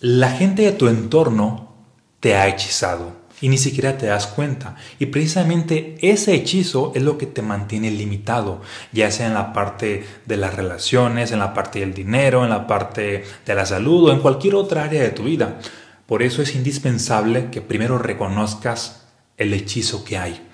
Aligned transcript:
La 0.00 0.30
gente 0.30 0.62
de 0.62 0.72
tu 0.72 0.86
entorno 0.86 1.74
te 2.20 2.36
ha 2.36 2.46
hechizado 2.46 3.16
y 3.40 3.48
ni 3.48 3.58
siquiera 3.58 3.98
te 3.98 4.06
das 4.06 4.28
cuenta. 4.28 4.76
Y 4.98 5.06
precisamente 5.06 5.96
ese 6.00 6.34
hechizo 6.34 6.92
es 6.94 7.02
lo 7.02 7.18
que 7.18 7.26
te 7.26 7.42
mantiene 7.42 7.90
limitado, 7.90 8.60
ya 8.92 9.10
sea 9.10 9.26
en 9.26 9.34
la 9.34 9.52
parte 9.52 10.06
de 10.26 10.36
las 10.36 10.54
relaciones, 10.54 11.32
en 11.32 11.40
la 11.40 11.52
parte 11.52 11.80
del 11.80 11.94
dinero, 11.94 12.44
en 12.44 12.50
la 12.50 12.66
parte 12.66 13.24
de 13.44 13.54
la 13.54 13.66
salud 13.66 14.08
o 14.08 14.12
en 14.12 14.20
cualquier 14.20 14.54
otra 14.54 14.84
área 14.84 15.02
de 15.02 15.10
tu 15.10 15.24
vida. 15.24 15.58
Por 16.06 16.22
eso 16.22 16.42
es 16.42 16.54
indispensable 16.54 17.50
que 17.50 17.60
primero 17.60 17.98
reconozcas 17.98 19.06
el 19.36 19.52
hechizo 19.52 20.04
que 20.04 20.18
hay. 20.18 20.46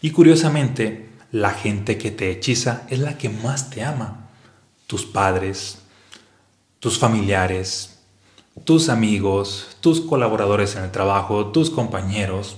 Y 0.00 0.10
curiosamente, 0.10 1.10
la 1.32 1.50
gente 1.50 1.98
que 1.98 2.10
te 2.10 2.30
hechiza 2.30 2.82
es 2.88 2.98
la 2.98 3.18
que 3.18 3.28
más 3.28 3.70
te 3.70 3.84
ama. 3.84 4.28
Tus 4.86 5.06
padres, 5.06 5.78
tus 6.78 6.98
familiares, 6.98 8.01
tus 8.64 8.88
amigos, 8.88 9.76
tus 9.80 10.00
colaboradores 10.00 10.76
en 10.76 10.84
el 10.84 10.90
trabajo, 10.90 11.46
tus 11.46 11.70
compañeros, 11.70 12.56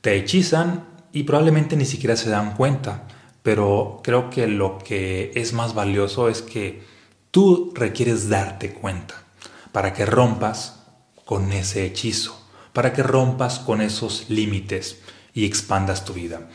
te 0.00 0.16
hechizan 0.16 0.84
y 1.12 1.24
probablemente 1.24 1.76
ni 1.76 1.84
siquiera 1.84 2.16
se 2.16 2.30
dan 2.30 2.54
cuenta. 2.54 3.08
Pero 3.42 4.00
creo 4.04 4.30
que 4.30 4.46
lo 4.46 4.78
que 4.78 5.32
es 5.34 5.52
más 5.52 5.74
valioso 5.74 6.28
es 6.28 6.42
que 6.42 6.82
tú 7.30 7.72
requieres 7.74 8.28
darte 8.28 8.72
cuenta 8.72 9.24
para 9.72 9.92
que 9.92 10.06
rompas 10.06 10.84
con 11.24 11.52
ese 11.52 11.84
hechizo, 11.84 12.40
para 12.72 12.92
que 12.92 13.02
rompas 13.02 13.58
con 13.58 13.80
esos 13.80 14.26
límites 14.28 15.00
y 15.34 15.44
expandas 15.44 16.04
tu 16.04 16.12
vida. 16.12 16.48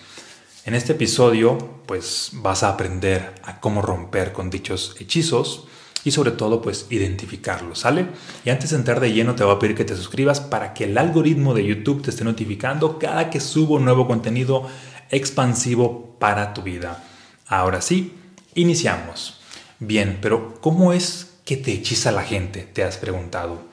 En 0.65 0.75
este 0.75 0.93
episodio, 0.93 1.57
pues 1.85 2.29
vas 2.33 2.63
a 2.63 2.69
aprender 2.69 3.35
a 3.43 3.59
cómo 3.59 3.81
romper 3.81 4.33
con 4.33 4.49
dichos 4.49 4.95
hechizos 4.99 5.67
y 6.07 6.11
sobre 6.11 6.31
todo 6.31 6.61
pues 6.61 6.87
identificarlo, 6.89 7.75
¿sale? 7.75 8.07
Y 8.45 8.49
antes 8.49 8.69
de 8.69 8.77
entrar 8.77 9.01
de 9.01 9.11
lleno 9.11 9.35
te 9.35 9.43
voy 9.43 9.53
a 9.53 9.59
pedir 9.59 9.75
que 9.75 9.83
te 9.83 9.93
suscribas 9.93 10.39
para 10.39 10.73
que 10.73 10.85
el 10.85 10.97
algoritmo 10.97 11.53
de 11.53 11.65
YouTube 11.65 12.01
te 12.01 12.11
esté 12.11 12.23
notificando 12.23 12.97
cada 12.97 13.29
que 13.29 13.41
subo 13.41 13.77
nuevo 13.77 14.07
contenido 14.07 14.65
expansivo 15.11 16.15
para 16.17 16.53
tu 16.53 16.61
vida. 16.61 17.03
Ahora 17.45 17.81
sí, 17.81 18.13
iniciamos. 18.55 19.41
Bien, 19.79 20.19
pero 20.21 20.61
¿cómo 20.61 20.93
es 20.93 21.39
que 21.43 21.57
te 21.57 21.73
hechiza 21.73 22.13
la 22.13 22.23
gente? 22.23 22.61
Te 22.61 22.85
has 22.85 22.95
preguntado 22.95 23.63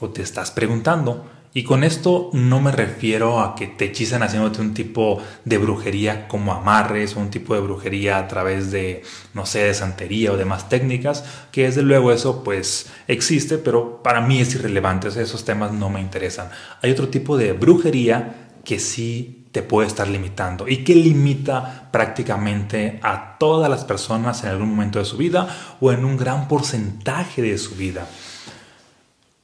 o 0.00 0.08
te 0.08 0.22
estás 0.22 0.50
preguntando. 0.50 1.30
Y 1.54 1.64
con 1.64 1.82
esto 1.82 2.30
no 2.32 2.60
me 2.60 2.72
refiero 2.72 3.40
a 3.40 3.54
que 3.54 3.66
te 3.66 3.86
hechizan 3.86 4.22
haciéndote 4.22 4.60
un 4.60 4.74
tipo 4.74 5.22
de 5.44 5.58
brujería 5.58 6.28
como 6.28 6.52
amarres 6.52 7.16
o 7.16 7.20
un 7.20 7.30
tipo 7.30 7.54
de 7.54 7.60
brujería 7.60 8.18
a 8.18 8.28
través 8.28 8.70
de, 8.70 9.02
no 9.34 9.46
sé, 9.46 9.60
de 9.60 9.74
santería 9.74 10.32
o 10.32 10.36
demás 10.36 10.68
técnicas, 10.68 11.24
que 11.50 11.64
desde 11.64 11.82
luego 11.82 12.12
eso 12.12 12.44
pues 12.44 12.90
existe, 13.06 13.58
pero 13.58 14.02
para 14.02 14.20
mí 14.20 14.40
es 14.40 14.54
irrelevante, 14.54 15.08
esos 15.08 15.44
temas 15.44 15.72
no 15.72 15.88
me 15.88 16.00
interesan. 16.00 16.50
Hay 16.82 16.90
otro 16.90 17.08
tipo 17.08 17.36
de 17.36 17.52
brujería 17.54 18.50
que 18.64 18.78
sí 18.78 19.46
te 19.52 19.62
puede 19.62 19.88
estar 19.88 20.08
limitando 20.08 20.68
y 20.68 20.84
que 20.84 20.94
limita 20.94 21.88
prácticamente 21.90 23.00
a 23.02 23.38
todas 23.38 23.70
las 23.70 23.84
personas 23.84 24.44
en 24.44 24.50
algún 24.50 24.68
momento 24.68 24.98
de 24.98 25.06
su 25.06 25.16
vida 25.16 25.48
o 25.80 25.90
en 25.90 26.04
un 26.04 26.16
gran 26.16 26.48
porcentaje 26.48 27.40
de 27.40 27.56
su 27.56 27.74
vida. 27.74 28.06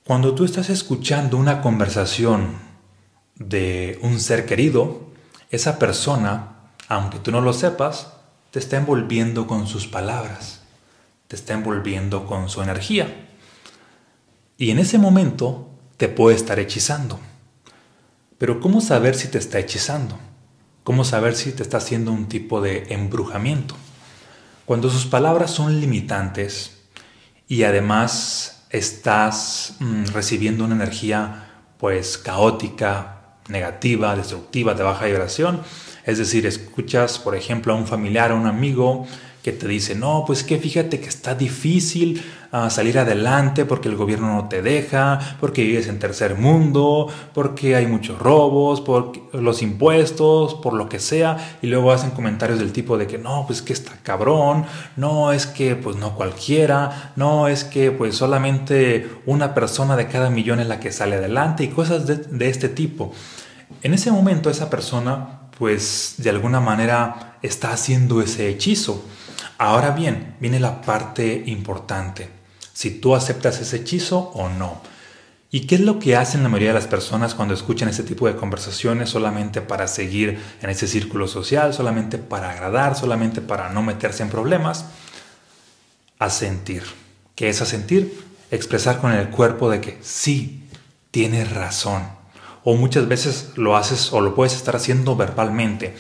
Cuando 0.07 0.35
tú 0.35 0.45
estás 0.45 0.69
escuchando 0.69 1.39
una 1.39 1.63
conversación 1.63 2.59
de 3.37 3.99
un 4.03 4.21
ser 4.21 4.45
querido, 4.45 5.09
esa 5.49 5.79
persona, 5.79 6.57
aunque 6.89 7.19
tú 7.19 7.31
no 7.31 7.41
lo 7.41 7.55
sepas, 7.55 8.13
te 8.51 8.59
está 8.59 8.77
envolviendo 8.77 9.47
con 9.47 9.67
sus 9.67 9.87
palabras, 9.87 10.61
te 11.27 11.37
está 11.37 11.55
envolviendo 11.55 12.27
con 12.27 12.51
su 12.51 12.61
energía. 12.61 13.31
Y 14.59 14.73
en 14.73 14.79
ese 14.79 14.99
momento 14.99 15.71
te 15.97 16.09
puede 16.09 16.37
estar 16.37 16.59
hechizando. 16.59 17.19
Pero 18.37 18.61
¿cómo 18.61 18.83
saber 18.83 19.15
si 19.15 19.29
te 19.29 19.39
está 19.39 19.59
hechizando? 19.59 20.19
¿Cómo 20.83 21.05
saber 21.05 21.35
si 21.35 21.51
te 21.53 21.63
está 21.63 21.79
haciendo 21.79 22.13
un 22.13 22.29
tipo 22.29 22.61
de 22.61 22.93
embrujamiento? 22.93 23.75
Cuando 24.67 24.91
sus 24.91 25.07
palabras 25.07 25.51
son 25.51 25.81
limitantes 25.81 26.83
y 27.49 27.63
además 27.63 28.54
estás 28.75 29.77
mm, 29.79 30.07
recibiendo 30.13 30.65
una 30.65 30.75
energía 30.75 31.47
pues 31.79 32.19
caótica, 32.19 33.37
negativa, 33.49 34.17
destructiva, 34.17 34.75
de 34.75 34.83
baja 34.83 35.07
vibración. 35.07 35.63
Es 36.05 36.19
decir, 36.19 36.45
escuchas, 36.47 37.19
por 37.19 37.37
ejemplo, 37.37 37.73
a 37.73 37.77
un 37.77 37.87
familiar, 37.87 38.33
a 38.33 38.35
un 38.35 38.47
amigo 38.47 39.07
que 39.43 39.53
te 39.53 39.69
dice, 39.69 39.95
no, 39.95 40.25
pues 40.27 40.43
que 40.43 40.59
fíjate 40.59 41.01
que 41.01 41.09
está 41.09 41.35
difícil 41.35 42.23
ah, 42.55 42.71
salir 42.71 42.99
adelante 42.99 43.65
porque 43.65 43.89
el 43.89 43.97
gobierno 43.97 44.35
no 44.35 44.49
te 44.49 44.63
deja, 44.63 45.19
porque 45.41 45.63
vives 45.65 45.89
en 45.89 45.99
tercer 45.99 46.37
mundo, 46.37 47.09
porque 47.35 47.77
hay 47.77 47.87
muchos 47.87 48.19
robos, 48.19 48.81
por 48.81 49.13
los 49.35 49.61
impuestos, 49.61 50.55
por 50.55 50.73
lo 50.73 50.89
que 50.89 51.01
sea, 51.01 51.59
y 51.61 51.67
luego 51.67 51.93
hacen 51.93 52.13
comentarios 52.13 52.59
del 52.59 52.73
tipo 52.73 52.97
de 52.97 53.07
que 53.07 53.19
no, 53.19 53.45
pues 53.47 53.61
que 53.61 53.73
está 53.73 53.93
cabrón, 54.03 54.65
no 54.97 55.33
es 55.33 55.47
que 55.47 55.77
pues 55.77 55.97
no 55.97 56.15
cualquiera, 56.15 57.13
no 57.17 57.49
es 57.49 57.65
que 57.65 57.91
pues 57.91 58.17
solamente 58.17 59.11
una 59.27 59.53
persona 59.55 59.97
de 59.97 60.07
cada 60.07 60.31
millón 60.31 60.61
es 60.61 60.69
la 60.69 60.81
que 60.81 60.93
sale 60.93 61.17
adelante 61.17 61.65
y 61.65 61.69
cosas 61.69 62.07
de, 62.07 62.17
de 62.17 62.49
este 62.49 62.69
tipo. 62.69 63.13
En 63.83 63.95
ese 63.95 64.13
momento 64.13 64.49
esa 64.49 64.71
persona 64.71 65.41
pues 65.59 66.15
de 66.19 66.31
alguna 66.31 66.61
manera 66.61 67.39
está 67.43 67.73
haciendo 67.73 68.21
ese 68.21 68.49
hechizo 68.49 69.05
Ahora 69.59 69.93
bien, 69.93 70.35
viene 70.41 70.59
la 70.59 70.83
parte 70.83 71.45
importante, 71.47 72.29
si 72.75 72.91
tú 72.91 73.15
aceptas 73.15 73.61
ese 73.61 73.77
hechizo 73.77 74.31
o 74.35 74.51
no. 74.51 74.83
¿Y 75.51 75.61
qué 75.61 75.77
es 75.77 75.83
lo 75.83 76.01
que 76.01 76.17
hacen 76.17 76.43
la 76.43 76.49
mayoría 76.49 76.71
de 76.71 76.81
las 76.81 76.89
personas 76.89 77.35
cuando 77.37 77.55
escuchan 77.55 77.89
este 77.89 78.03
tipo 78.03 78.27
de 78.27 78.35
conversaciones 78.35 79.09
solamente 79.09 79.61
para 79.61 79.87
seguir 79.87 80.39
en 80.61 80.69
ese 80.69 80.89
círculo 80.89 81.29
social, 81.29 81.73
solamente 81.73 82.19
para 82.19 82.51
agradar, 82.51 82.97
solamente 82.97 83.41
para 83.41 83.71
no 83.71 83.81
meterse 83.81 84.25
en 84.25 84.31
problemas? 84.31 84.87
Asentir. 86.19 86.83
¿Qué 87.37 87.49
es 87.49 87.63
asentir? 87.63 88.21
Expresar 88.51 89.01
con 89.01 89.13
el 89.13 89.31
cuerpo 89.31 89.71
de 89.71 89.81
que 89.81 89.99
sí, 90.03 90.65
tienes 91.13 91.53
razón. 91.53 92.03
O 92.65 92.75
muchas 92.75 93.07
veces 93.07 93.51
lo 93.55 93.77
haces 93.77 94.13
o 94.13 94.21
lo 94.21 94.35
puedes 94.35 94.57
estar 94.57 94.75
haciendo 94.75 95.15
verbalmente. 95.15 95.95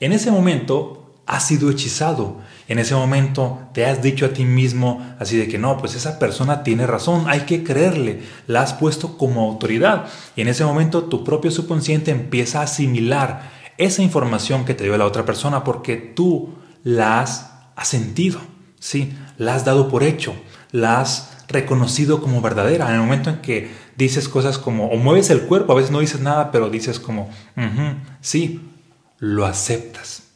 En 0.00 0.12
ese 0.12 0.30
momento 0.30 0.97
has 1.28 1.46
sido 1.46 1.70
hechizado 1.70 2.38
en 2.68 2.78
ese 2.78 2.94
momento 2.94 3.60
te 3.72 3.86
has 3.86 4.02
dicho 4.02 4.26
a 4.26 4.30
ti 4.30 4.44
mismo 4.44 5.06
así 5.18 5.36
de 5.36 5.46
que 5.46 5.58
no, 5.58 5.78
pues 5.78 5.94
esa 5.94 6.18
persona 6.18 6.62
tiene 6.62 6.86
razón, 6.86 7.24
hay 7.28 7.40
que 7.40 7.62
creerle, 7.62 8.22
la 8.46 8.62
has 8.62 8.74
puesto 8.74 9.16
como 9.16 9.48
autoridad 9.48 10.06
y 10.36 10.40
en 10.40 10.48
ese 10.48 10.64
momento 10.64 11.04
tu 11.04 11.24
propio 11.24 11.50
subconsciente 11.50 12.10
empieza 12.10 12.60
a 12.60 12.64
asimilar 12.64 13.50
esa 13.78 14.02
información 14.02 14.64
que 14.64 14.74
te 14.74 14.84
dio 14.84 14.98
la 14.98 15.06
otra 15.06 15.24
persona 15.24 15.64
porque 15.64 15.96
tú 15.96 16.54
la 16.82 17.20
has 17.20 17.50
sentido, 17.84 18.40
¿sí? 18.80 19.14
la 19.36 19.54
has 19.54 19.64
dado 19.64 19.88
por 19.88 20.02
hecho, 20.02 20.34
la 20.72 21.00
has 21.00 21.44
reconocido 21.48 22.20
como 22.20 22.42
verdadera. 22.42 22.88
En 22.88 22.94
el 22.94 23.00
momento 23.00 23.30
en 23.30 23.40
que 23.40 23.70
dices 23.96 24.28
cosas 24.28 24.58
como, 24.58 24.88
o 24.88 24.96
mueves 24.96 25.30
el 25.30 25.42
cuerpo, 25.42 25.72
a 25.72 25.76
veces 25.76 25.90
no 25.90 26.00
dices 26.00 26.20
nada, 26.20 26.50
pero 26.50 26.68
dices 26.68 26.98
como, 26.98 27.30
sí, 28.20 28.60
lo 29.18 29.46
aceptas. 29.46 30.27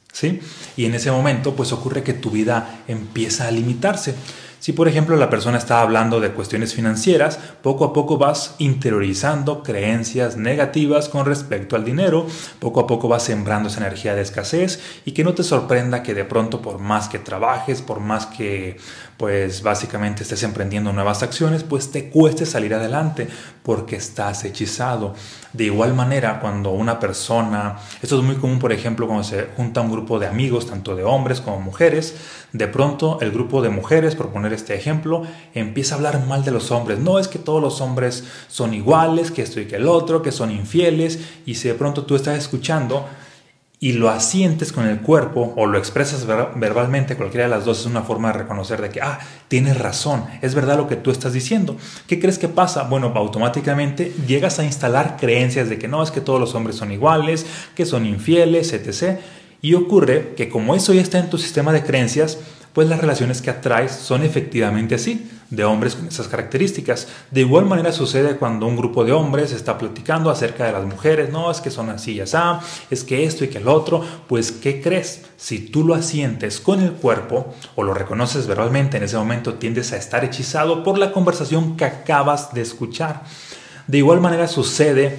Y 0.76 0.84
en 0.84 0.94
ese 0.94 1.10
momento 1.10 1.54
pues 1.54 1.72
ocurre 1.72 2.02
que 2.02 2.14
tu 2.14 2.30
vida 2.30 2.82
empieza 2.88 3.48
a 3.48 3.50
limitarse. 3.50 4.14
Si 4.62 4.72
por 4.72 4.86
ejemplo 4.86 5.16
la 5.16 5.28
persona 5.28 5.58
está 5.58 5.80
hablando 5.80 6.20
de 6.20 6.30
cuestiones 6.30 6.72
financieras, 6.72 7.36
poco 7.62 7.84
a 7.84 7.92
poco 7.92 8.16
vas 8.16 8.54
interiorizando 8.58 9.64
creencias 9.64 10.36
negativas 10.36 11.08
con 11.08 11.26
respecto 11.26 11.74
al 11.74 11.84
dinero, 11.84 12.28
poco 12.60 12.78
a 12.78 12.86
poco 12.86 13.08
vas 13.08 13.24
sembrando 13.24 13.68
esa 13.68 13.80
energía 13.80 14.14
de 14.14 14.22
escasez 14.22 14.80
y 15.04 15.12
que 15.12 15.24
no 15.24 15.34
te 15.34 15.42
sorprenda 15.42 16.04
que 16.04 16.14
de 16.14 16.24
pronto 16.24 16.62
por 16.62 16.78
más 16.78 17.08
que 17.08 17.18
trabajes, 17.18 17.82
por 17.82 17.98
más 17.98 18.26
que 18.26 18.76
pues 19.22 19.62
básicamente 19.62 20.24
estés 20.24 20.42
emprendiendo 20.42 20.92
nuevas 20.92 21.22
acciones, 21.22 21.62
pues 21.62 21.92
te 21.92 22.10
cueste 22.10 22.44
salir 22.44 22.74
adelante 22.74 23.28
porque 23.62 23.94
estás 23.94 24.44
hechizado. 24.44 25.14
De 25.52 25.62
igual 25.62 25.94
manera, 25.94 26.40
cuando 26.40 26.70
una 26.70 26.98
persona, 26.98 27.78
esto 28.02 28.18
es 28.18 28.24
muy 28.24 28.34
común, 28.34 28.58
por 28.58 28.72
ejemplo, 28.72 29.06
cuando 29.06 29.22
se 29.22 29.46
junta 29.56 29.80
un 29.80 29.92
grupo 29.92 30.18
de 30.18 30.26
amigos, 30.26 30.66
tanto 30.66 30.96
de 30.96 31.04
hombres 31.04 31.40
como 31.40 31.60
mujeres, 31.60 32.16
de 32.52 32.66
pronto 32.66 33.18
el 33.20 33.30
grupo 33.30 33.62
de 33.62 33.68
mujeres, 33.68 34.16
por 34.16 34.30
poner 34.30 34.52
este 34.54 34.74
ejemplo, 34.74 35.22
empieza 35.54 35.94
a 35.94 35.98
hablar 35.98 36.26
mal 36.26 36.44
de 36.44 36.50
los 36.50 36.72
hombres. 36.72 36.98
No 36.98 37.20
es 37.20 37.28
que 37.28 37.38
todos 37.38 37.62
los 37.62 37.80
hombres 37.80 38.24
son 38.48 38.74
iguales, 38.74 39.30
que 39.30 39.42
esto 39.42 39.60
y 39.60 39.66
que 39.66 39.76
el 39.76 39.86
otro, 39.86 40.22
que 40.22 40.32
son 40.32 40.50
infieles, 40.50 41.20
y 41.46 41.54
si 41.54 41.68
de 41.68 41.74
pronto 41.74 42.06
tú 42.06 42.16
estás 42.16 42.36
escuchando, 42.38 43.06
y 43.82 43.94
lo 43.94 44.10
asientes 44.10 44.70
con 44.70 44.86
el 44.86 45.00
cuerpo 45.00 45.54
o 45.56 45.66
lo 45.66 45.76
expresas 45.76 46.24
verbalmente, 46.24 47.16
cualquiera 47.16 47.46
de 47.46 47.50
las 47.50 47.64
dos 47.64 47.80
es 47.80 47.86
una 47.86 48.02
forma 48.02 48.28
de 48.28 48.38
reconocer 48.38 48.80
de 48.80 48.90
que, 48.90 49.00
ah, 49.00 49.18
tienes 49.48 49.76
razón, 49.76 50.24
es 50.40 50.54
verdad 50.54 50.76
lo 50.76 50.86
que 50.86 50.94
tú 50.94 51.10
estás 51.10 51.32
diciendo. 51.32 51.76
¿Qué 52.06 52.20
crees 52.20 52.38
que 52.38 52.46
pasa? 52.46 52.84
Bueno, 52.84 53.12
automáticamente 53.16 54.12
llegas 54.24 54.60
a 54.60 54.64
instalar 54.64 55.16
creencias 55.18 55.68
de 55.68 55.80
que 55.80 55.88
no, 55.88 56.00
es 56.00 56.12
que 56.12 56.20
todos 56.20 56.38
los 56.38 56.54
hombres 56.54 56.76
son 56.76 56.92
iguales, 56.92 57.44
que 57.74 57.84
son 57.84 58.06
infieles, 58.06 58.72
etc. 58.72 59.18
Y 59.62 59.74
ocurre 59.74 60.34
que 60.36 60.48
como 60.48 60.76
eso 60.76 60.94
ya 60.94 61.02
está 61.02 61.18
en 61.18 61.28
tu 61.28 61.36
sistema 61.36 61.72
de 61.72 61.82
creencias, 61.82 62.38
pues 62.72 62.88
las 62.88 63.00
relaciones 63.00 63.42
que 63.42 63.50
atraes 63.50 63.90
son 63.90 64.22
efectivamente 64.22 64.94
así, 64.94 65.28
de 65.52 65.64
hombres 65.64 65.94
con 65.94 66.08
esas 66.08 66.28
características. 66.28 67.08
De 67.30 67.42
igual 67.42 67.66
manera 67.66 67.92
sucede 67.92 68.38
cuando 68.38 68.66
un 68.66 68.74
grupo 68.74 69.04
de 69.04 69.12
hombres 69.12 69.52
está 69.52 69.76
platicando 69.76 70.30
acerca 70.30 70.64
de 70.64 70.72
las 70.72 70.84
mujeres, 70.84 71.30
no, 71.30 71.50
es 71.50 71.60
que 71.60 71.70
son 71.70 71.90
así 71.90 72.14
y 72.14 72.20
así, 72.20 72.32
es 72.90 73.04
que 73.04 73.24
esto 73.24 73.44
y 73.44 73.48
que 73.48 73.58
el 73.58 73.68
otro, 73.68 74.02
pues 74.28 74.50
¿qué 74.50 74.80
crees? 74.80 75.26
Si 75.36 75.58
tú 75.58 75.84
lo 75.84 75.94
asientes 75.94 76.58
con 76.58 76.80
el 76.80 76.92
cuerpo 76.92 77.54
o 77.76 77.82
lo 77.82 77.92
reconoces 77.92 78.46
verbalmente, 78.46 78.96
en 78.96 79.02
ese 79.02 79.18
momento 79.18 79.54
tiendes 79.54 79.92
a 79.92 79.98
estar 79.98 80.24
hechizado 80.24 80.82
por 80.82 80.96
la 80.96 81.12
conversación 81.12 81.76
que 81.76 81.84
acabas 81.84 82.54
de 82.54 82.62
escuchar. 82.62 83.22
De 83.86 83.98
igual 83.98 84.22
manera 84.22 84.48
sucede 84.48 85.18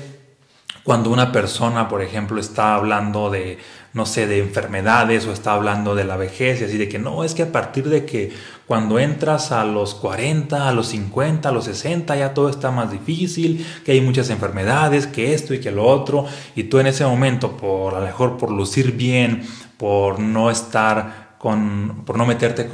cuando 0.83 1.11
una 1.11 1.31
persona, 1.31 1.87
por 1.87 2.01
ejemplo, 2.01 2.41
está 2.41 2.73
hablando 2.73 3.29
de, 3.29 3.59
no 3.93 4.07
sé, 4.07 4.25
de 4.25 4.39
enfermedades 4.39 5.25
o 5.27 5.31
está 5.31 5.53
hablando 5.53 5.93
de 5.93 6.03
la 6.03 6.17
vejez 6.17 6.61
y 6.61 6.63
así 6.63 6.77
de 6.77 6.89
que 6.89 6.97
no, 6.97 7.23
es 7.23 7.35
que 7.35 7.43
a 7.43 7.51
partir 7.51 7.89
de 7.89 8.05
que 8.05 8.31
cuando 8.65 8.97
entras 8.97 9.51
a 9.51 9.63
los 9.65 9.93
40, 9.93 10.67
a 10.67 10.73
los 10.73 10.87
50, 10.87 11.47
a 11.47 11.51
los 11.51 11.65
60 11.65 12.15
ya 12.15 12.33
todo 12.33 12.49
está 12.49 12.71
más 12.71 12.91
difícil, 12.91 13.65
que 13.85 13.91
hay 13.91 14.01
muchas 14.01 14.31
enfermedades, 14.31 15.05
que 15.05 15.33
esto 15.35 15.53
y 15.53 15.59
que 15.59 15.71
lo 15.71 15.85
otro, 15.85 16.25
y 16.55 16.63
tú 16.63 16.79
en 16.79 16.87
ese 16.87 17.05
momento, 17.05 17.55
por 17.55 17.93
a 17.93 17.99
lo 17.99 18.05
mejor 18.05 18.37
por 18.37 18.51
lucir 18.51 18.93
bien, 18.93 19.43
por 19.77 20.19
no 20.19 20.49
estar 20.49 21.35
con, 21.37 22.03
por 22.05 22.17
no 22.17 22.25
meterte 22.25 22.67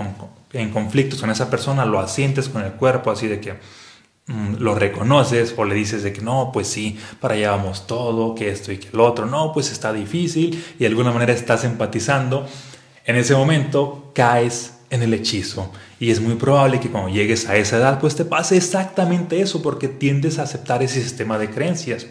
en 0.54 0.70
conflictos 0.72 1.20
con 1.20 1.32
esa 1.32 1.50
persona, 1.50 1.86
lo 1.86 2.00
asientes 2.00 2.48
con 2.48 2.64
el 2.64 2.72
cuerpo 2.74 3.12
así 3.12 3.28
de 3.28 3.42
que 3.42 3.56
lo 4.60 4.76
reconoces 4.76 5.56
o 5.58 5.66
le 5.66 5.74
dices 5.74 6.04
de 6.04 6.14
que 6.14 6.22
no, 6.22 6.52
pues 6.54 6.68
sí, 6.68 7.00
para 7.20 7.34
allá 7.34 7.52
vamos 7.52 7.88
todo, 7.88 8.36
que 8.36 8.50
esto 8.50 8.72
y 8.72 8.78
que 8.78 8.90
el 8.94 9.00
otro, 9.00 9.26
no, 9.26 9.52
pues 9.54 9.72
está 9.72 9.92
difícil 9.92 10.64
y 10.76 10.80
de 10.80 10.88
alguna 10.88 11.12
manera 11.12 11.34
estás 11.34 11.64
empatizando, 11.64 12.48
en 13.06 13.16
ese 13.16 13.36
momento 13.36 14.12
caes 14.14 14.76
en 14.92 15.02
el 15.02 15.14
hechizo 15.14 15.72
y 16.00 16.12
es 16.12 16.22
muy 16.22 16.36
probable 16.36 16.80
que 16.80 16.90
cuando 16.90 17.10
llegues 17.10 17.48
a 17.50 17.56
esa 17.58 17.78
edad 17.78 18.00
pues 18.00 18.16
te 18.16 18.26
pase 18.26 18.58
exactamente 18.58 19.42
eso 19.42 19.62
porque 19.62 19.88
tiendes 19.88 20.38
a 20.38 20.44
aceptar 20.44 20.84
ese 20.84 21.02
sistema 21.02 21.38
de 21.40 21.50
creencias. 21.50 22.06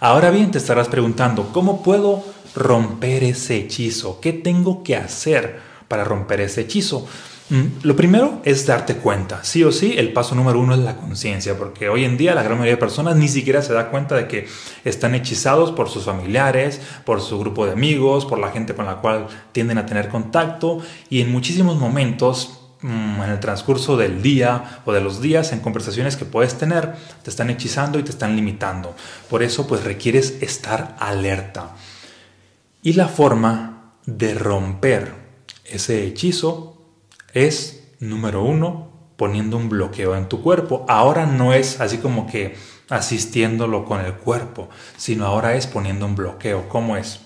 Ahora 0.00 0.30
bien, 0.30 0.50
te 0.50 0.56
estarás 0.56 0.88
preguntando, 0.88 1.52
¿cómo 1.52 1.82
puedo 1.82 2.24
romper 2.54 3.22
ese 3.22 3.58
hechizo? 3.58 4.18
¿Qué 4.20 4.32
tengo 4.32 4.82
que 4.82 4.96
hacer 4.96 5.60
para 5.88 6.04
romper 6.04 6.40
ese 6.40 6.62
hechizo? 6.62 7.06
Mm, 7.50 7.82
lo 7.82 7.96
primero 7.96 8.40
es 8.44 8.64
darte 8.64 8.94
cuenta. 8.96 9.42
Sí 9.42 9.64
o 9.64 9.72
sí, 9.72 9.94
el 9.98 10.12
paso 10.12 10.36
número 10.36 10.60
uno 10.60 10.74
es 10.74 10.80
la 10.80 10.96
conciencia, 10.96 11.58
porque 11.58 11.88
hoy 11.88 12.04
en 12.04 12.16
día 12.16 12.32
la 12.34 12.44
gran 12.44 12.56
mayoría 12.56 12.74
de 12.74 12.80
personas 12.80 13.16
ni 13.16 13.26
siquiera 13.26 13.60
se 13.60 13.72
da 13.72 13.90
cuenta 13.90 14.14
de 14.14 14.28
que 14.28 14.46
están 14.84 15.16
hechizados 15.16 15.72
por 15.72 15.88
sus 15.88 16.04
familiares, 16.04 16.80
por 17.04 17.20
su 17.20 17.40
grupo 17.40 17.66
de 17.66 17.72
amigos, 17.72 18.24
por 18.24 18.38
la 18.38 18.50
gente 18.50 18.74
con 18.74 18.86
la 18.86 18.96
cual 18.96 19.26
tienden 19.50 19.78
a 19.78 19.86
tener 19.86 20.08
contacto 20.08 20.78
y 21.08 21.20
en 21.20 21.32
muchísimos 21.32 21.76
momentos 21.76 22.60
mm, 22.82 23.22
en 23.22 23.30
el 23.30 23.40
transcurso 23.40 23.96
del 23.96 24.22
día 24.22 24.82
o 24.84 24.92
de 24.92 25.00
los 25.00 25.20
días 25.20 25.50
en 25.52 25.58
conversaciones 25.58 26.16
que 26.16 26.24
puedes 26.24 26.56
tener 26.56 26.94
te 27.24 27.30
están 27.30 27.50
hechizando 27.50 27.98
y 27.98 28.04
te 28.04 28.10
están 28.10 28.36
limitando. 28.36 28.94
Por 29.28 29.42
eso 29.42 29.66
pues 29.66 29.82
requieres 29.82 30.40
estar 30.40 30.94
alerta. 31.00 31.74
Y 32.84 32.92
la 32.92 33.08
forma 33.08 33.94
de 34.06 34.34
romper 34.34 35.14
ese 35.64 36.06
hechizo 36.06 36.79
es, 37.32 37.84
número 38.00 38.42
uno, 38.42 38.90
poniendo 39.16 39.56
un 39.56 39.68
bloqueo 39.68 40.16
en 40.16 40.28
tu 40.28 40.42
cuerpo. 40.42 40.86
Ahora 40.88 41.26
no 41.26 41.52
es 41.52 41.80
así 41.80 41.98
como 41.98 42.26
que 42.26 42.56
asistiéndolo 42.88 43.84
con 43.84 44.00
el 44.00 44.14
cuerpo, 44.14 44.68
sino 44.96 45.26
ahora 45.26 45.54
es 45.54 45.66
poniendo 45.66 46.06
un 46.06 46.16
bloqueo. 46.16 46.68
¿Cómo 46.68 46.96
es? 46.96 47.20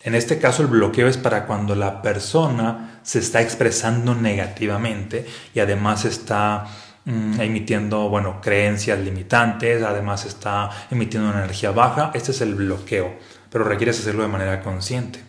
En 0.00 0.14
este 0.14 0.38
caso 0.38 0.62
el 0.62 0.68
bloqueo 0.68 1.08
es 1.08 1.16
para 1.16 1.44
cuando 1.46 1.74
la 1.74 2.02
persona 2.02 3.00
se 3.02 3.18
está 3.18 3.42
expresando 3.42 4.14
negativamente 4.14 5.26
y 5.54 5.60
además 5.60 6.04
está 6.04 6.66
mm, 7.04 7.40
emitiendo, 7.40 8.08
bueno, 8.08 8.40
creencias 8.40 8.98
limitantes, 8.98 9.82
además 9.82 10.24
está 10.24 10.70
emitiendo 10.90 11.28
una 11.28 11.40
energía 11.40 11.72
baja. 11.72 12.10
Este 12.14 12.30
es 12.30 12.40
el 12.40 12.54
bloqueo, 12.54 13.16
pero 13.50 13.64
requieres 13.64 13.98
hacerlo 13.98 14.22
de 14.22 14.28
manera 14.28 14.62
consciente. 14.62 15.20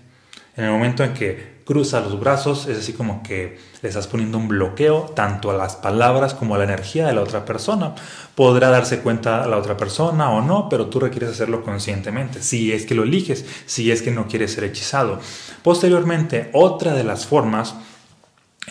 En 0.56 0.66
el 0.66 0.72
momento 0.72 1.04
en 1.04 1.14
que 1.14 1.59
cruza 1.70 2.02
los 2.02 2.20
brazos, 2.20 2.66
es 2.66 2.80
así 2.80 2.94
como 2.94 3.22
que 3.22 3.60
le 3.84 3.90
estás 3.90 4.08
poniendo 4.08 4.40
un 4.40 4.48
bloqueo 4.48 5.12
tanto 5.16 5.52
a 5.52 5.54
las 5.54 5.76
palabras 5.76 6.34
como 6.34 6.56
a 6.56 6.58
la 6.58 6.64
energía 6.64 7.06
de 7.06 7.14
la 7.14 7.22
otra 7.22 7.46
persona. 7.46 7.94
Podrá 8.34 8.72
darse 8.72 9.02
cuenta 9.02 9.46
la 9.46 9.56
otra 9.56 9.78
persona 9.78 10.32
o 10.32 10.42
no, 10.42 10.68
pero 10.68 10.88
tú 10.88 11.00
requieres 11.00 11.30
hacerlo 11.30 11.62
conscientemente, 11.62 12.42
si 12.42 12.72
es 12.72 12.88
que 12.88 12.96
lo 12.96 13.04
eliges, 13.04 13.46
si 13.68 13.92
es 13.92 14.02
que 14.02 14.10
no 14.10 14.28
quieres 14.28 14.52
ser 14.52 14.64
hechizado. 14.64 15.20
Posteriormente, 15.62 16.50
otra 16.54 16.96
de 16.96 17.04
las 17.04 17.28
formas 17.28 17.76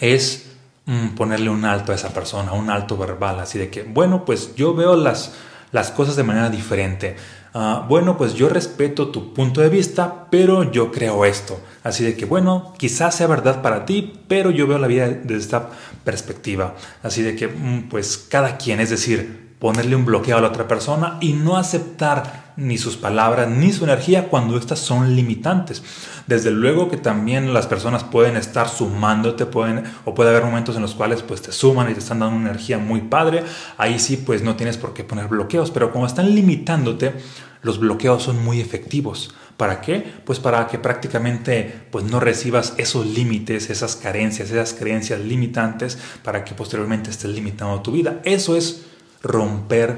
es 0.01 0.51
mm, 0.87 1.11
ponerle 1.11 1.51
un 1.51 1.65
alto 1.65 1.93
a 1.93 1.95
esa 1.95 2.13
persona, 2.13 2.53
un 2.53 2.69
alto 2.69 2.97
verbal, 2.97 3.39
así 3.39 3.61
de 3.61 3.71
que, 3.71 3.85
bueno, 3.85 4.25
pues 4.25 4.57
yo 4.57 4.75
veo 4.75 4.97
las, 4.97 5.35
las 5.73 5.91
cosas 5.91 6.17
de 6.17 6.23
manera 6.25 6.51
diferente. 6.51 7.17
Ah, 7.55 7.87
bueno, 7.89 8.17
pues 8.17 8.35
yo 8.35 8.49
respeto 8.49 9.09
tu 9.09 9.33
punto 9.33 9.61
de 9.61 9.69
vista, 9.69 10.27
pero 10.31 10.71
yo 10.71 10.93
creo 10.93 11.25
esto. 11.25 11.59
Así 11.83 12.05
de 12.05 12.17
que, 12.17 12.25
bueno, 12.25 12.75
quizás 12.79 13.17
sea 13.17 13.27
verdad 13.27 13.63
para 13.63 13.87
ti, 13.87 14.21
pero 14.29 14.51
yo 14.51 14.67
veo 14.67 14.79
la 14.79 14.87
vida 14.87 15.09
desde 15.09 15.37
esta 15.37 15.71
perspectiva. 16.05 16.75
Así 17.03 17.23
de 17.23 17.35
que, 17.37 17.49
mm, 17.49 17.89
pues 17.89 18.19
cada 18.19 18.59
quien, 18.59 18.81
es 18.81 18.91
decir, 18.91 19.55
ponerle 19.59 19.97
un 19.97 20.05
bloqueo 20.05 20.37
a 20.37 20.41
la 20.41 20.49
otra 20.49 20.69
persona 20.69 21.19
y 21.21 21.33
no 21.33 21.57
aceptar 21.57 22.48
ni 22.59 22.77
sus 22.77 22.97
palabras 22.97 23.49
ni 23.49 23.73
su 23.73 23.85
energía 23.85 24.29
cuando 24.29 24.59
estas 24.59 24.81
son 24.81 25.15
limitantes. 25.15 25.83
Desde 26.27 26.51
luego 26.51 26.91
que 26.91 26.97
también 26.97 27.55
las 27.55 27.69
personas 27.69 28.03
pueden 28.03 28.37
estar 28.37 28.69
sumándote, 28.69 29.47
pueden, 29.47 29.85
o 30.05 30.13
puede 30.13 30.31
haber 30.31 30.45
momentos 30.45 30.75
en 30.75 30.83
los 30.83 30.95
cuales 30.95 31.23
pues 31.23 31.41
te 31.41 31.53
suman 31.53 31.89
y 31.89 31.95
te 31.95 32.01
están 32.01 32.19
dando 32.19 32.37
una 32.37 32.51
energía 32.51 32.79
muy 32.79 33.03
padre. 33.03 33.45
Ahí 33.77 34.01
sí 34.01 34.17
pues 34.17 34.43
no 34.43 34.57
tienes 34.57 34.77
por 34.77 34.93
qué 34.93 35.05
poner 35.05 35.29
bloqueos, 35.29 35.71
pero 35.71 35.93
como 35.93 36.05
están 36.05 36.35
limitándote, 36.35 37.15
los 37.63 37.79
bloqueos 37.79 38.25
son 38.25 38.45
muy 38.45 38.61
efectivos. 38.61 39.33
¿Para 39.57 39.81
qué? 39.81 40.05
Pues 40.25 40.41
para 40.41 40.67
que 40.67 40.79
prácticamente 40.79 41.87
pues 41.93 42.05
no 42.05 42.19
recibas 42.19 42.75
esos 42.77 43.07
límites, 43.07 43.71
esas 43.71 43.95
carencias, 43.95 44.51
esas 44.51 44.75
creencias 44.75 45.21
limitantes 45.21 45.97
para 46.25 46.45
que 46.45 46.55
posteriormente 46.55 47.11
estés 47.11 47.31
limitando 47.31 47.81
tu 47.83 47.93
vida. 47.93 48.21
Eso 48.25 48.57
es 48.57 48.83
romper 49.23 49.97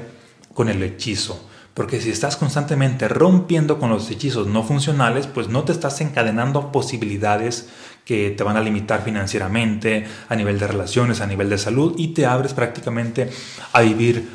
con 0.53 0.69
el 0.69 0.81
hechizo. 0.83 1.47
Porque 1.73 2.01
si 2.01 2.09
estás 2.09 2.35
constantemente 2.35 3.07
rompiendo 3.07 3.79
con 3.79 3.89
los 3.89 4.09
hechizos 4.11 4.47
no 4.47 4.63
funcionales, 4.63 5.27
pues 5.27 5.47
no 5.47 5.63
te 5.63 5.71
estás 5.71 6.01
encadenando 6.01 6.71
posibilidades 6.71 7.69
que 8.03 8.31
te 8.31 8.43
van 8.43 8.57
a 8.57 8.61
limitar 8.61 9.03
financieramente, 9.03 10.05
a 10.27 10.35
nivel 10.35 10.59
de 10.59 10.67
relaciones, 10.67 11.21
a 11.21 11.27
nivel 11.27 11.49
de 11.49 11.57
salud, 11.57 11.93
y 11.97 12.09
te 12.09 12.25
abres 12.25 12.53
prácticamente 12.53 13.29
a 13.71 13.81
vivir 13.81 14.29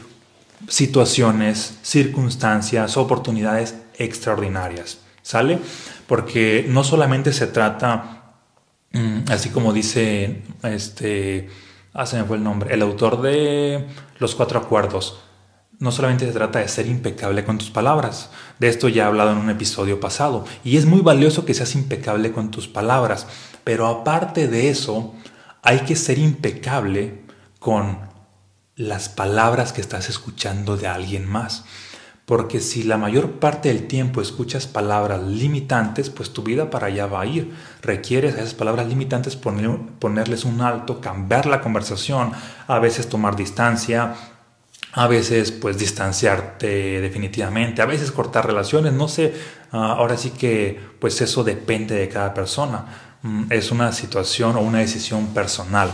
situaciones, 0.68 1.78
circunstancias, 1.82 2.96
oportunidades 2.96 3.76
extraordinarias. 3.98 5.00
¿Sale? 5.22 5.58
Porque 6.06 6.64
no 6.69 6.84
solamente 6.84 7.32
se 7.32 7.48
trata, 7.48 8.36
mm, 8.93 9.24
así 9.28 9.50
como 9.50 9.72
dice 9.72 10.43
este, 10.62 11.50
ah, 11.93 12.06
se 12.06 12.16
me 12.16 12.24
fue 12.24 12.36
el 12.36 12.44
nombre, 12.44 12.72
el 12.72 12.82
autor 12.82 13.20
de 13.20 13.86
Los 14.19 14.36
Cuatro 14.36 14.60
Acuerdos, 14.60 15.19
no 15.78 15.92
solamente 15.92 16.26
se 16.26 16.32
trata 16.32 16.60
de 16.60 16.68
ser 16.68 16.86
impecable 16.86 17.44
con 17.44 17.58
tus 17.58 17.70
palabras, 17.70 18.30
de 18.58 18.68
esto 18.68 18.88
ya 18.88 19.04
he 19.04 19.06
hablado 19.06 19.32
en 19.32 19.38
un 19.38 19.50
episodio 19.50 20.00
pasado, 20.00 20.44
y 20.64 20.76
es 20.76 20.86
muy 20.86 21.00
valioso 21.00 21.44
que 21.44 21.54
seas 21.54 21.74
impecable 21.74 22.32
con 22.32 22.50
tus 22.50 22.68
palabras, 22.68 23.26
pero 23.64 23.86
aparte 23.86 24.48
de 24.48 24.70
eso, 24.70 25.14
hay 25.62 25.80
que 25.80 25.96
ser 25.96 26.18
impecable 26.18 27.22
con 27.58 27.98
las 28.76 29.08
palabras 29.08 29.72
que 29.72 29.80
estás 29.80 30.08
escuchando 30.08 30.76
de 30.76 30.86
alguien 30.86 31.26
más. 31.26 31.64
Porque 32.26 32.58
si 32.60 32.82
la 32.82 32.98
mayor 32.98 33.38
parte 33.38 33.68
del 33.68 33.86
tiempo 33.86 34.20
escuchas 34.20 34.66
palabras 34.66 35.22
limitantes, 35.22 36.10
pues 36.10 36.32
tu 36.32 36.42
vida 36.42 36.70
para 36.70 36.88
allá 36.88 37.06
va 37.06 37.20
a 37.20 37.26
ir. 37.26 37.54
Requieres 37.82 38.34
a 38.34 38.40
esas 38.40 38.54
palabras 38.54 38.88
limitantes 38.88 39.36
ponerles 39.36 40.44
un 40.44 40.60
alto, 40.60 41.00
cambiar 41.00 41.46
la 41.46 41.60
conversación, 41.60 42.32
a 42.66 42.80
veces 42.80 43.08
tomar 43.08 43.36
distancia, 43.36 44.14
a 44.96 45.06
veces 45.06 45.53
pues 45.53 45.76
distanciarte 45.76 47.00
definitivamente, 47.03 47.82
a 47.82 47.86
veces 47.86 48.10
cortar 48.10 48.46
relaciones, 48.46 48.94
no 48.94 49.08
sé, 49.08 49.34
ah, 49.70 49.94
ahora 49.98 50.17
sí 50.17 50.31
que 50.31 50.81
pues 50.98 51.20
eso 51.20 51.44
depende 51.44 51.94
de 51.94 52.08
cada 52.08 52.32
persona, 52.32 53.19
mm, 53.22 53.44
es 53.50 53.70
una 53.70 53.93
situación 53.93 54.56
o 54.56 54.60
una 54.60 54.79
decisión 54.79 55.29
personal, 55.29 55.91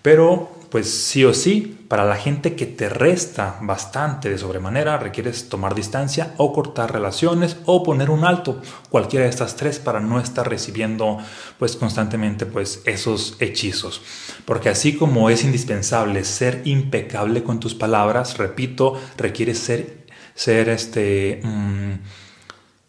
pero 0.00 0.57
pues 0.70 0.90
sí 0.90 1.24
o 1.24 1.32
sí, 1.32 1.78
para 1.88 2.04
la 2.04 2.16
gente 2.16 2.54
que 2.54 2.66
te 2.66 2.88
resta 2.88 3.58
bastante 3.62 4.28
de 4.28 4.36
sobremanera, 4.36 4.98
requieres 4.98 5.48
tomar 5.48 5.74
distancia 5.74 6.34
o 6.36 6.52
cortar 6.52 6.92
relaciones 6.92 7.56
o 7.64 7.82
poner 7.82 8.10
un 8.10 8.24
alto, 8.24 8.60
cualquiera 8.90 9.24
de 9.24 9.30
estas 9.30 9.56
tres 9.56 9.78
para 9.78 10.00
no 10.00 10.20
estar 10.20 10.48
recibiendo 10.48 11.18
pues 11.58 11.76
constantemente 11.76 12.44
pues 12.44 12.82
esos 12.84 13.36
hechizos. 13.40 14.02
Porque 14.44 14.68
así 14.68 14.96
como 14.96 15.30
es 15.30 15.44
indispensable 15.44 16.24
ser 16.24 16.62
impecable 16.64 17.42
con 17.42 17.60
tus 17.60 17.74
palabras, 17.74 18.36
repito, 18.36 19.00
requieres 19.16 19.58
ser, 19.58 20.06
ser 20.34 20.68
este, 20.68 21.40
mm, 21.42 21.94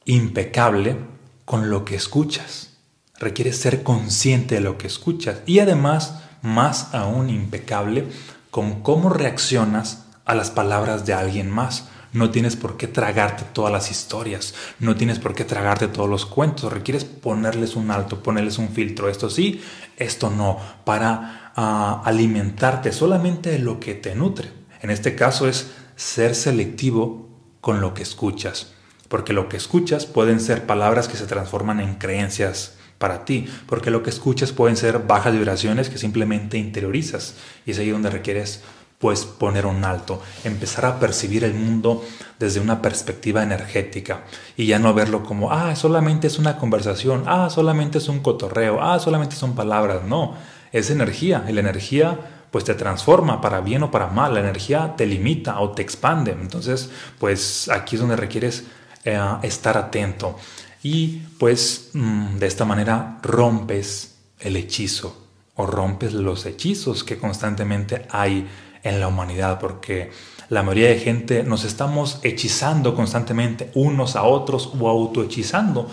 impecable 0.06 0.98
con 1.46 1.70
lo 1.70 1.86
que 1.86 1.96
escuchas. 1.96 2.78
Requieres 3.18 3.58
ser 3.58 3.84
consciente 3.84 4.56
de 4.56 4.62
lo 4.62 4.78
que 4.78 4.88
escuchas 4.88 5.42
y 5.46 5.60
además 5.60 6.24
más 6.42 6.94
aún 6.94 7.30
impecable 7.30 8.08
con 8.52 8.82
cómo 8.82 9.10
reaccionas 9.10 10.06
a 10.26 10.36
las 10.36 10.52
palabras 10.52 11.06
de 11.06 11.14
alguien 11.14 11.50
más. 11.50 11.90
No 12.12 12.32
tienes 12.32 12.56
por 12.56 12.76
qué 12.78 12.88
tragarte 12.88 13.44
todas 13.54 13.72
las 13.72 13.92
historias, 13.92 14.56
no 14.80 14.96
tienes 14.96 15.20
por 15.20 15.36
qué 15.36 15.46
tragarte 15.46 15.88
todos 15.88 16.10
los 16.10 16.26
cuentos, 16.26 16.74
requieres 16.74 17.06
ponerles 17.06 17.76
un 17.76 17.92
alto, 17.92 18.24
ponerles 18.24 18.58
un 18.58 18.70
filtro, 18.70 19.10
esto 19.10 19.30
sí, 19.30 19.62
esto 19.96 20.32
no, 20.32 20.58
para 20.86 21.52
ah, 21.56 22.02
alimentarte 22.04 22.92
solamente 22.92 23.52
de 23.52 23.60
lo 23.60 23.80
que 23.80 23.94
te 23.94 24.16
nutre. 24.16 24.52
En 24.82 24.90
este 24.90 25.14
caso 25.14 25.48
es 25.48 25.72
ser 25.96 26.34
selectivo 26.34 27.30
con 27.62 27.80
lo 27.80 27.94
que 27.94 28.02
escuchas, 28.02 28.72
porque 29.08 29.34
lo 29.34 29.48
que 29.48 29.58
escuchas 29.58 30.08
pueden 30.08 30.40
ser 30.40 30.66
palabras 30.66 31.08
que 31.08 31.18
se 31.18 31.28
transforman 31.28 31.80
en 31.80 31.96
creencias 31.96 32.79
para 33.00 33.26
ti, 33.26 33.48
porque 33.66 33.90
lo 33.90 34.04
que 34.04 34.12
escuchas 34.12 34.52
pueden 34.52 34.78
ser 34.78 35.00
bajas 35.00 35.34
vibraciones 35.34 35.90
que 35.90 35.98
simplemente 35.98 36.58
interiorizas 36.58 37.36
y 37.66 37.72
es 37.72 37.80
ahí 37.80 37.90
donde 37.90 38.12
requieres 38.12 38.62
pues 39.00 39.24
poner 39.24 39.66
un 39.66 39.86
alto, 39.86 40.22
empezar 40.44 40.86
a 40.86 41.00
percibir 41.00 41.46
el 41.46 41.54
mundo 41.54 42.04
desde 42.38 42.60
una 42.60 42.82
perspectiva 42.82 43.42
energética 43.42 44.26
y 44.58 44.66
ya 44.66 44.78
no 44.78 44.94
verlo 44.94 45.24
como, 45.24 45.54
ah, 45.54 45.74
solamente 45.78 46.28
es 46.28 46.38
una 46.38 46.58
conversación, 46.58 47.24
ah, 47.26 47.50
solamente 47.50 48.00
es 48.00 48.10
un 48.10 48.20
cotorreo, 48.20 48.82
ah, 48.82 49.00
solamente 49.00 49.38
son 49.38 49.56
palabras, 49.56 50.04
no, 50.04 50.36
es 50.74 50.90
energía 50.90 51.46
y 51.48 51.54
la 51.54 51.62
energía 51.62 52.20
pues 52.52 52.66
te 52.66 52.74
transforma 52.74 53.40
para 53.40 53.62
bien 53.62 53.84
o 53.84 53.92
para 53.92 54.08
mal, 54.08 54.34
la 54.34 54.42
energía 54.42 54.96
te 54.98 55.06
limita 55.06 55.62
o 55.62 55.72
te 55.72 55.82
expande, 55.82 56.32
entonces 56.32 56.90
pues 57.20 57.70
aquí 57.70 57.96
es 57.96 58.02
donde 58.02 58.18
requieres 58.18 58.66
eh, 59.06 59.18
estar 59.44 59.78
atento 59.78 60.36
y 60.82 61.18
pues 61.38 61.90
mm, 61.94 62.38
de 62.38 62.48
esta 62.48 62.66
manera 62.66 63.20
rompes 63.22 64.16
el 64.40 64.56
hechizo 64.56 65.28
o 65.56 65.66
rompes 65.66 66.14
los 66.14 66.46
hechizos 66.46 67.04
que 67.04 67.18
constantemente 67.18 68.08
hay 68.10 68.48
en 68.84 69.00
la 69.00 69.10
humanidad, 69.10 69.60
porque 69.60 70.12
la 70.48 70.64
mayoría 70.64 70.90
de 70.90 71.00
gente 71.00 71.44
nos 71.44 71.66
estamos 71.66 72.20
hechizando 72.24 72.96
constantemente 72.96 73.72
unos 73.76 74.16
a 74.16 74.24
otros 74.24 74.72
o 74.80 74.88
autohechizando. 74.88 75.90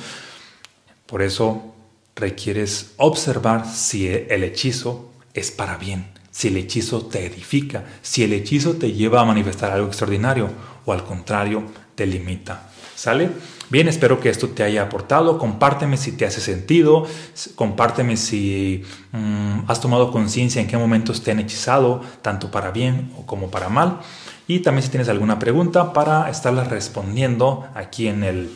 Por 1.07 1.23
eso 1.23 1.75
requieres 2.14 2.93
observar 2.97 3.66
si 3.66 4.09
el 4.09 4.45
hechizo 4.45 5.11
es 5.35 5.50
para 5.50 5.76
bien, 5.76 6.07
si 6.31 6.49
el 6.49 6.57
hechizo 6.57 7.05
te 7.07 7.26
edifica, 7.26 7.85
si 8.02 8.23
el 8.23 8.33
hechizo 8.33 8.76
te 8.76 8.93
lleva 8.93 9.21
a 9.21 9.25
manifestar 9.25 9.73
algo 9.73 9.88
extraordinario 9.88 10.49
o 10.85 10.93
al 10.93 11.05
contrario 11.05 11.64
te 11.95 12.07
limita. 12.07 12.71
¿Sale? 12.96 13.28
Bien, 13.68 13.88
espero 13.88 14.20
que 14.20 14.30
esto 14.30 14.48
te 14.48 14.62
haya 14.62 14.82
aportado. 14.82 15.38
Compárteme 15.38 15.98
si 15.98 16.12
te 16.12 16.24
hace 16.24 16.40
sentido. 16.40 17.06
Compárteme 17.54 18.16
si 18.16 18.84
mm, 19.12 19.68
has 19.68 19.82
tomado 19.82 20.10
conciencia 20.10 20.62
en 20.62 20.66
qué 20.66 20.78
momentos 20.78 21.22
te 21.22 21.30
han 21.30 21.38
hechizado, 21.38 22.00
tanto 22.22 22.50
para 22.50 22.70
bien 22.70 23.12
como 23.26 23.50
para 23.50 23.68
mal. 23.68 24.00
Y 24.48 24.60
también 24.60 24.82
si 24.82 24.88
tienes 24.88 25.10
alguna 25.10 25.38
pregunta 25.38 25.92
para 25.92 26.30
estarla 26.30 26.64
respondiendo 26.64 27.68
aquí 27.74 28.08
en 28.08 28.24
el, 28.24 28.50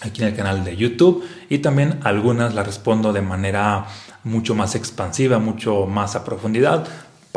aquí 0.00 0.22
en 0.22 0.28
el 0.28 0.34
canal 0.34 0.64
de 0.64 0.74
YouTube. 0.74 1.22
Y 1.50 1.58
también 1.58 2.00
algunas 2.04 2.54
las 2.54 2.64
respondo 2.64 3.12
de 3.12 3.20
manera 3.20 3.86
mucho 4.24 4.54
más 4.54 4.76
expansiva, 4.76 5.38
mucho 5.38 5.84
más 5.84 6.16
a 6.16 6.24
profundidad 6.24 6.88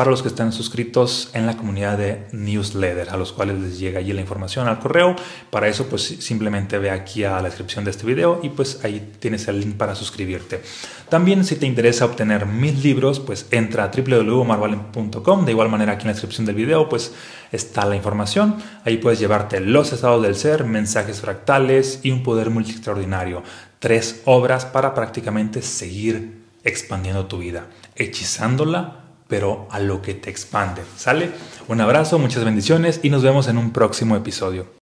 para 0.01 0.10
los 0.10 0.24
que 0.24 0.29
están 0.29 0.51
suscritos 0.51 1.29
en 1.36 1.46
la 1.46 1.55
comunidad 1.55 1.96
de 1.96 2.25
newsletter, 2.31 3.12
a 3.12 3.17
los 3.17 3.34
cuales 3.34 3.60
les 3.60 3.77
llega 3.77 4.00
allí 4.00 4.13
la 4.13 4.22
información 4.22 4.67
al 4.67 4.79
correo. 4.79 5.15
Para 5.51 5.67
eso, 5.67 5.86
pues 5.89 6.01
simplemente 6.01 6.79
ve 6.79 6.89
aquí 6.89 7.24
a 7.24 7.36
la 7.36 7.43
descripción 7.43 7.86
de 7.86 7.91
este 7.91 8.08
video 8.08 8.39
y 8.41 8.50
pues 8.50 8.84
ahí 8.84 9.12
tienes 9.20 9.48
el 9.48 9.60
link 9.60 9.75
para 9.75 9.93
suscribirte. 9.93 10.63
También 11.08 11.46
si 11.46 11.55
te 11.55 11.67
interesa 11.67 12.05
obtener 12.05 12.48
mis 12.48 12.84
libros, 12.84 13.20
pues 13.20 13.46
entra 13.51 13.84
a 13.84 13.91
www.marvalen.com. 13.96 15.46
De 15.46 15.51
igual 15.51 15.70
manera 15.70 15.91
aquí 15.91 16.01
en 16.01 16.08
la 16.08 16.13
descripción 16.13 16.48
del 16.48 16.55
video, 16.55 16.89
pues 16.89 17.13
está 17.51 17.86
la 17.86 17.96
información. 17.96 18.55
Ahí 18.84 18.98
puedes 18.98 19.20
llevarte 19.20 19.60
los 19.60 19.93
estados 19.93 20.24
del 20.24 20.36
ser, 20.36 20.63
mensajes 20.63 21.22
fractales 21.22 22.00
y 22.01 22.10
un 22.10 22.24
poder 22.24 22.50
multi 22.50 22.72
extraordinario. 22.72 23.43
Tres 23.77 24.24
obras 24.25 24.65
para 24.65 24.96
prácticamente 24.96 25.62
seguir 25.62 26.41
expandiendo 26.63 27.27
tu 27.27 27.38
vida, 27.38 27.67
hechizándola 27.96 29.00
pero 29.31 29.65
a 29.71 29.79
lo 29.79 30.01
que 30.01 30.13
te 30.13 30.29
expande. 30.29 30.81
¿Sale? 30.97 31.31
Un 31.69 31.79
abrazo, 31.79 32.19
muchas 32.19 32.43
bendiciones 32.43 33.00
y 33.01 33.09
nos 33.09 33.23
vemos 33.23 33.47
en 33.47 33.57
un 33.57 33.71
próximo 33.71 34.17
episodio. 34.17 34.80